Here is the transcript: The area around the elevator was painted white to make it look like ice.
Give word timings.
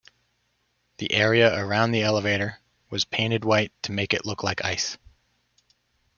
The 0.97 1.11
area 1.11 1.55
around 1.63 1.91
the 1.91 2.01
elevator 2.01 2.57
was 2.89 3.05
painted 3.05 3.45
white 3.45 3.71
to 3.83 3.91
make 3.91 4.15
it 4.15 4.25
look 4.25 4.41
like 4.43 4.65
ice. 4.65 4.97